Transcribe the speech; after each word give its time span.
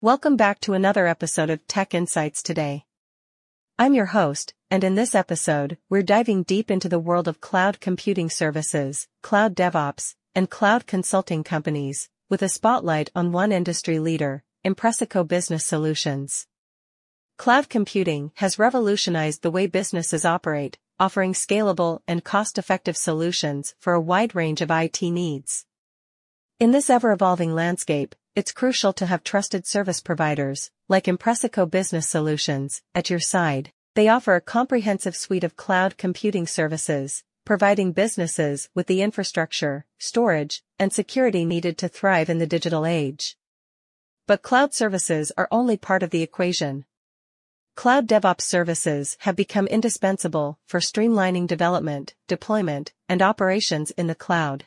Welcome 0.00 0.36
back 0.36 0.60
to 0.60 0.74
another 0.74 1.08
episode 1.08 1.50
of 1.50 1.66
Tech 1.66 1.92
Insights 1.92 2.40
Today. 2.40 2.84
I'm 3.80 3.94
your 3.94 4.06
host, 4.06 4.54
and 4.70 4.84
in 4.84 4.94
this 4.94 5.12
episode, 5.12 5.76
we're 5.90 6.02
diving 6.02 6.44
deep 6.44 6.70
into 6.70 6.88
the 6.88 7.00
world 7.00 7.26
of 7.26 7.40
cloud 7.40 7.80
computing 7.80 8.30
services, 8.30 9.08
cloud 9.22 9.56
DevOps, 9.56 10.14
and 10.36 10.48
cloud 10.48 10.86
consulting 10.86 11.42
companies, 11.42 12.10
with 12.28 12.42
a 12.42 12.48
spotlight 12.48 13.10
on 13.16 13.32
one 13.32 13.50
industry 13.50 13.98
leader, 13.98 14.44
Impressico 14.62 15.24
Business 15.24 15.64
Solutions. 15.64 16.46
Cloud 17.36 17.68
computing 17.68 18.30
has 18.36 18.56
revolutionized 18.56 19.42
the 19.42 19.50
way 19.50 19.66
businesses 19.66 20.24
operate, 20.24 20.78
offering 21.00 21.32
scalable 21.32 22.02
and 22.06 22.22
cost-effective 22.22 22.96
solutions 22.96 23.74
for 23.80 23.94
a 23.94 24.00
wide 24.00 24.36
range 24.36 24.60
of 24.60 24.70
IT 24.70 25.02
needs. 25.02 25.66
In 26.60 26.70
this 26.70 26.88
ever-evolving 26.88 27.52
landscape, 27.52 28.14
it's 28.34 28.52
crucial 28.52 28.92
to 28.92 29.06
have 29.06 29.24
trusted 29.24 29.66
service 29.66 30.00
providers, 30.00 30.70
like 30.88 31.08
Impressico 31.08 31.66
Business 31.66 32.08
Solutions, 32.08 32.82
at 32.94 33.10
your 33.10 33.18
side. 33.18 33.72
They 33.94 34.08
offer 34.08 34.36
a 34.36 34.40
comprehensive 34.40 35.16
suite 35.16 35.42
of 35.42 35.56
cloud 35.56 35.96
computing 35.96 36.46
services, 36.46 37.24
providing 37.44 37.92
businesses 37.92 38.68
with 38.74 38.86
the 38.86 39.02
infrastructure, 39.02 39.84
storage, 39.98 40.62
and 40.78 40.92
security 40.92 41.44
needed 41.44 41.76
to 41.78 41.88
thrive 41.88 42.30
in 42.30 42.38
the 42.38 42.46
digital 42.46 42.86
age. 42.86 43.36
But 44.28 44.42
cloud 44.42 44.72
services 44.72 45.32
are 45.36 45.48
only 45.50 45.76
part 45.76 46.02
of 46.02 46.10
the 46.10 46.22
equation. 46.22 46.84
Cloud 47.74 48.06
DevOps 48.06 48.42
services 48.42 49.16
have 49.22 49.34
become 49.34 49.66
indispensable 49.66 50.60
for 50.66 50.78
streamlining 50.78 51.48
development, 51.48 52.14
deployment, 52.28 52.92
and 53.08 53.20
operations 53.20 53.90
in 53.92 54.06
the 54.06 54.14
cloud. 54.14 54.66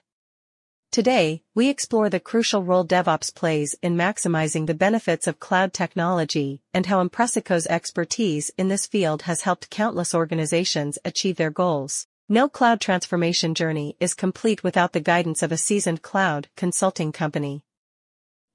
Today, 0.92 1.42
we 1.56 1.70
explore 1.70 2.10
the 2.10 2.20
crucial 2.20 2.64
role 2.64 2.86
DevOps 2.86 3.34
plays 3.34 3.78
in 3.82 3.96
maximizing 3.96 4.68
the 4.68 4.74
benefits 4.74 5.26
of 5.26 5.40
cloud 5.40 5.72
technology 5.72 6.62
and 6.74 6.86
how 6.86 7.00
Impressico's 7.00 7.66
expertise 7.68 8.52
in 8.58 8.68
this 8.68 8.88
field 8.88 9.22
has 9.22 9.44
helped 9.44 9.70
countless 9.70 10.14
organizations 10.14 11.00
achieve 11.06 11.38
their 11.38 11.50
goals. 11.50 12.08
No 12.28 12.50
cloud 12.50 12.82
transformation 12.82 13.56
journey 13.56 13.96
is 14.02 14.14
complete 14.14 14.66
without 14.66 14.92
the 14.92 15.00
guidance 15.00 15.42
of 15.42 15.54
a 15.54 15.58
seasoned 15.58 16.02
cloud 16.02 16.50
consulting 16.58 17.14
company. 17.14 17.64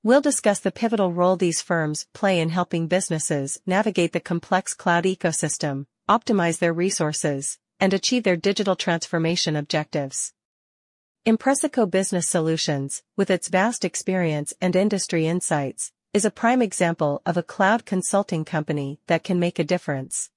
We'll 0.02 0.20
discuss 0.20 0.60
the 0.60 0.70
pivotal 0.70 1.14
role 1.14 1.36
these 1.36 1.62
firms 1.62 2.06
play 2.12 2.38
in 2.38 2.50
helping 2.50 2.86
businesses 2.86 3.62
navigate 3.64 4.12
the 4.12 4.20
complex 4.20 4.74
cloud 4.74 5.04
ecosystem, 5.04 5.86
optimize 6.06 6.58
their 6.58 6.74
resources, 6.74 7.58
and 7.80 7.94
achieve 7.94 8.24
their 8.24 8.36
digital 8.36 8.76
transformation 8.76 9.56
objectives. 9.56 10.34
Impressico 11.28 11.86
Business 11.86 12.28
Solutions, 12.28 13.02
with 13.16 13.32
its 13.32 13.48
vast 13.48 13.84
experience 13.84 14.54
and 14.60 14.76
industry 14.76 15.26
insights, 15.26 15.90
is 16.14 16.24
a 16.24 16.30
prime 16.30 16.62
example 16.62 17.20
of 17.26 17.36
a 17.36 17.42
cloud 17.42 17.84
consulting 17.84 18.44
company 18.44 19.00
that 19.08 19.24
can 19.24 19.40
make 19.40 19.58
a 19.58 19.64
difference. 19.64 20.30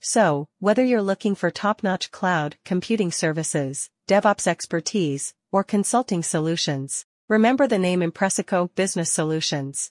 So, 0.00 0.46
whether 0.58 0.84
you're 0.84 1.00
looking 1.00 1.34
for 1.34 1.50
top-notch 1.50 2.10
cloud 2.10 2.56
computing 2.66 3.10
services, 3.10 3.88
DevOps 4.06 4.46
expertise, 4.46 5.32
or 5.50 5.64
consulting 5.64 6.22
solutions, 6.22 7.06
remember 7.26 7.66
the 7.66 7.78
name 7.78 8.02
Impressico 8.02 8.70
Business 8.74 9.10
Solutions. 9.10 9.90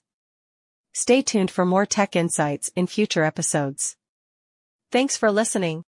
Stay 0.94 1.24
tuned 1.24 1.50
for 1.50 1.66
more 1.66 1.88
tech 1.88 2.16
insights 2.16 2.70
in 2.76 2.86
future 2.86 3.24
episodes. 3.24 3.98
Thanks 4.92 5.18
for 5.18 5.32
listening. 5.32 5.86